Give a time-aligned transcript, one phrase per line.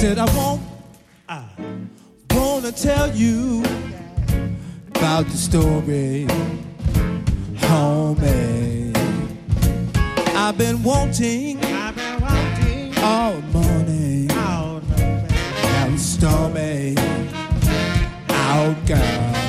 [0.00, 0.62] said I won't.
[1.28, 1.44] I
[2.30, 3.62] wanna tell you
[4.94, 6.26] about the story,
[7.56, 8.96] homie.
[10.34, 14.30] I've been wanting, I've been wanting all morning.
[14.32, 14.96] all the
[15.64, 16.94] Now it's stormy.
[18.30, 19.39] Out, girl.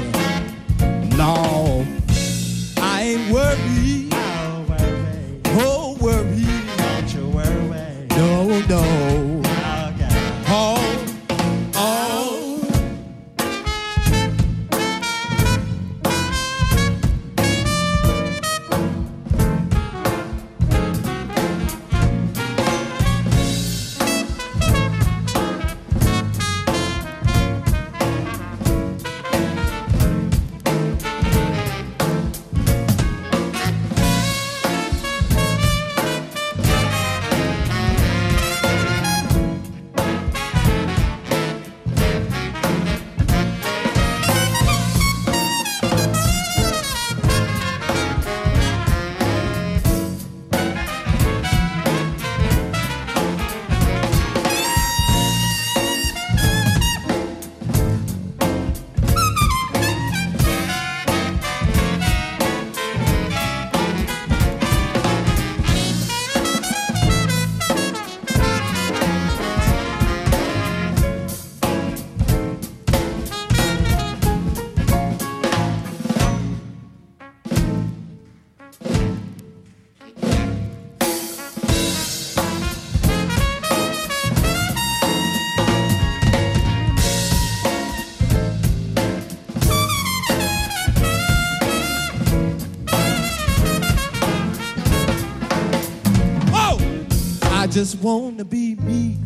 [97.81, 99.17] Just wanna be me.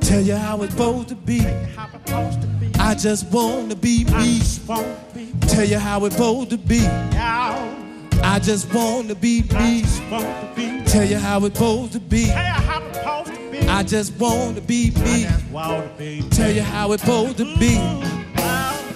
[0.00, 1.40] Tell you how it's supposed to be.
[1.40, 2.72] To be.
[2.78, 4.40] I just wanna be me.
[5.12, 6.80] be Tell you how it's supposed to be.
[8.22, 9.82] I just wanna be me.
[10.56, 10.82] be.
[10.86, 12.24] Tell you how it's supposed to be.
[12.28, 13.68] To be.
[13.68, 15.26] I just wanna be me.
[15.26, 16.22] to be.
[16.30, 17.74] Tell you how it's supposed to be.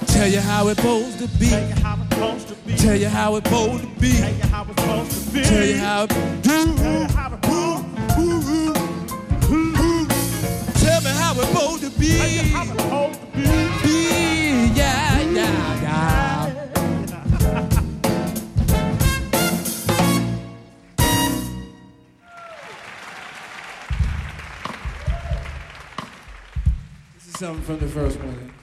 [0.06, 1.50] Tell you how it's supposed to be.
[2.76, 4.12] Tell you how it's supposed to be.
[4.12, 6.62] Tell you how it's supposed
[11.42, 12.18] you how it's supposed Tell me how it's supposed to be.
[12.18, 13.42] Tell you how supposed to be.
[13.82, 16.48] Be, yeah, yeah, yeah.
[27.14, 28.61] This is something from the first one.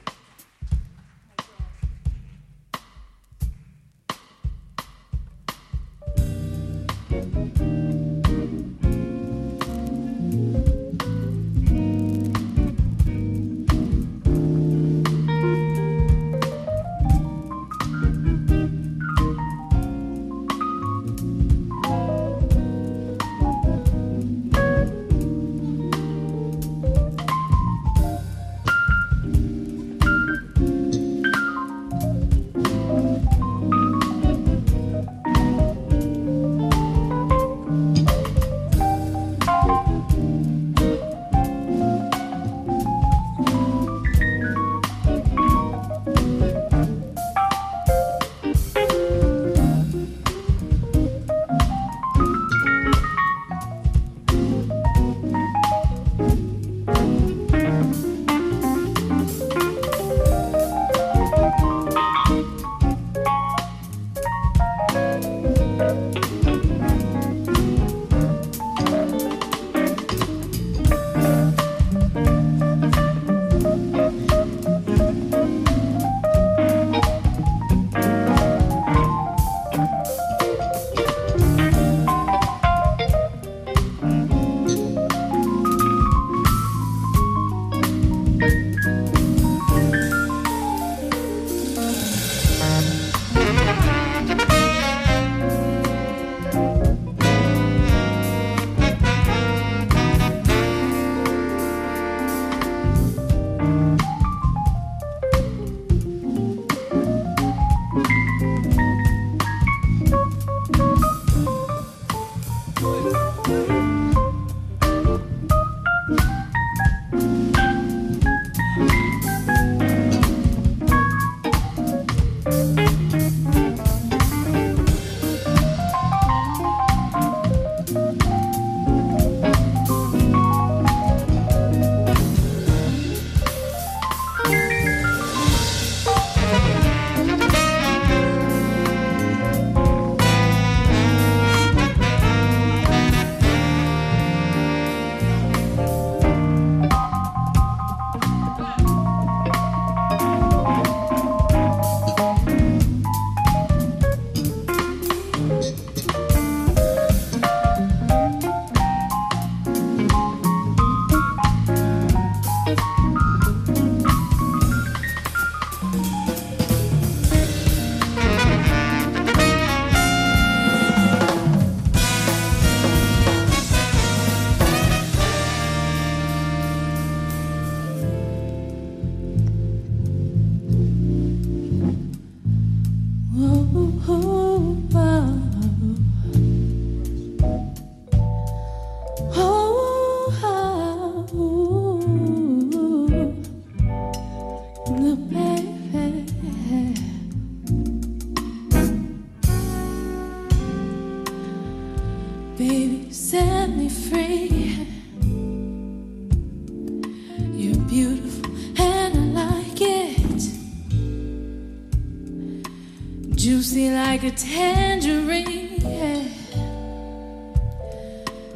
[213.79, 215.79] Juicy like a tangerine.
[215.79, 216.23] yeah.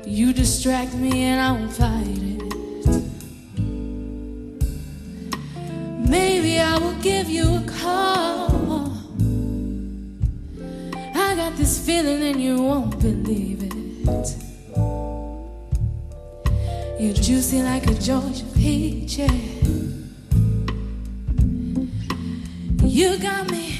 [0.05, 2.43] You distract me and I won't fight it.
[6.09, 8.91] Maybe I will give you a call.
[11.15, 13.73] I got this feeling and you won't believe it.
[16.99, 19.19] You're juicy like a Georgia peach.
[19.19, 19.31] yeah.
[22.83, 23.79] You got me,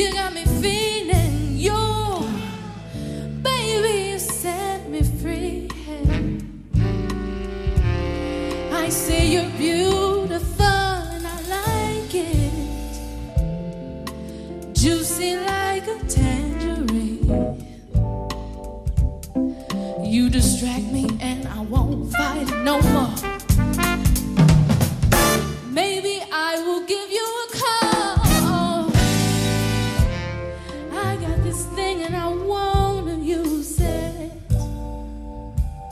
[0.00, 2.26] you got me feeling you.
[3.42, 5.68] Baby, you set me free.
[8.72, 9.99] I say you're beautiful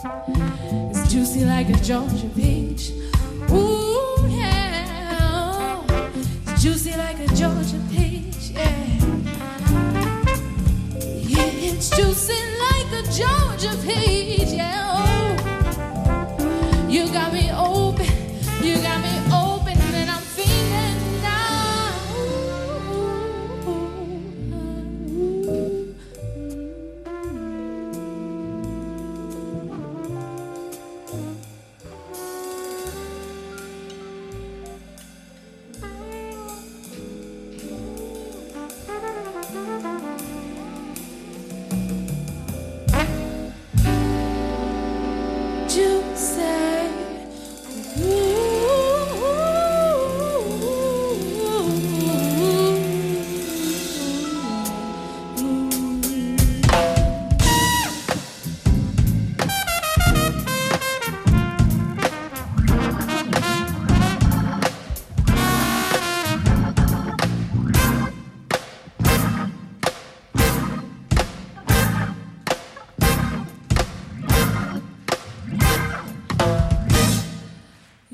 [0.01, 2.93] It's juicy like a Georgia peach.
[3.51, 5.83] Ooh, yeah.
[6.15, 8.71] It's juicy like a Georgia peach, yeah.
[11.03, 14.18] Yeah, it's juicy like a Georgia peach,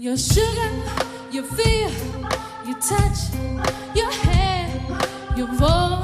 [0.04, 0.70] Your sugar,
[1.32, 1.88] your fear,
[2.66, 3.32] your touch,
[3.96, 4.68] your hair,
[5.34, 6.03] your voice,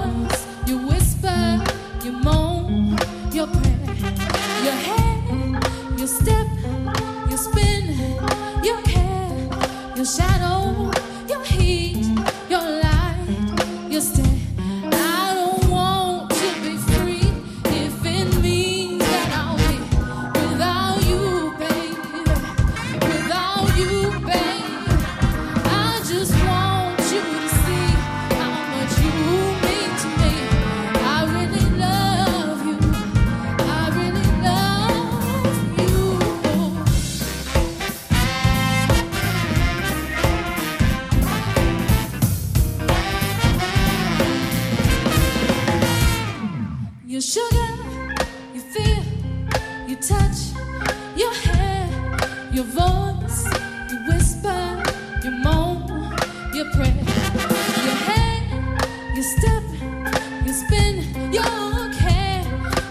[60.45, 62.45] your spin, your care,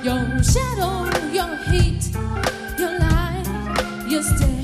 [0.04, 2.10] your shadow, your heat,
[2.78, 4.59] your light, your stare.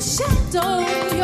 [0.00, 1.17] Shadow,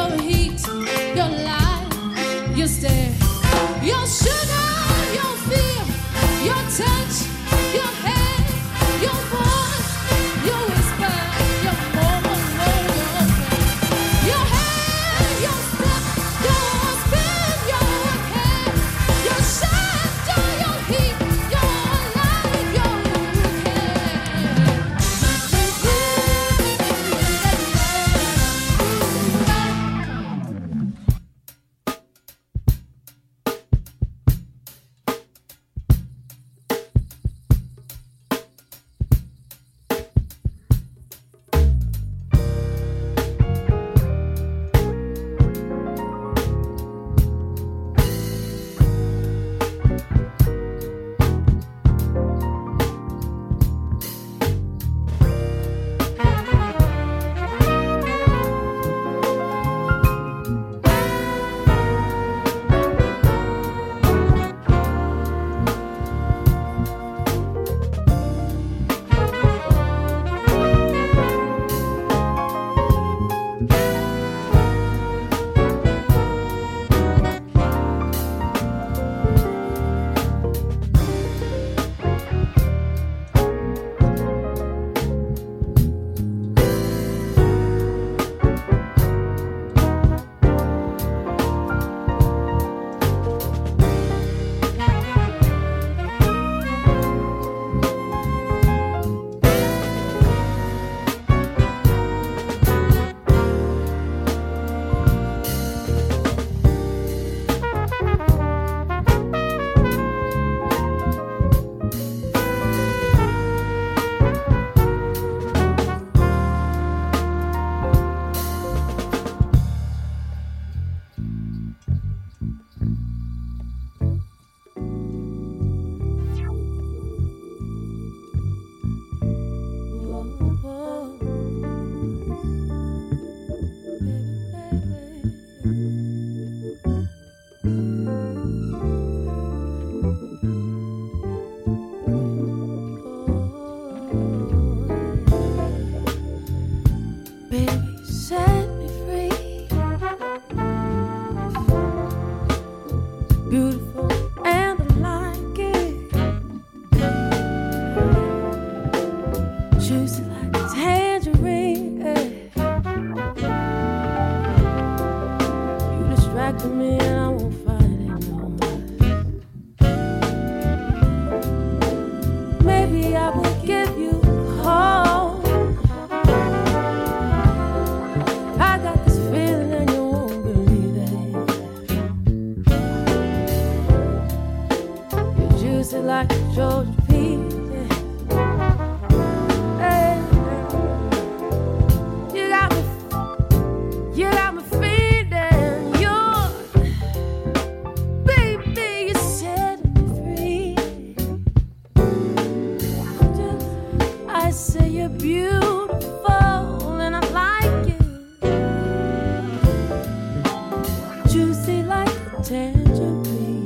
[212.45, 213.65] tangerine.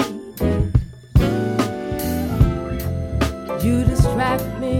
[3.61, 4.79] You distract me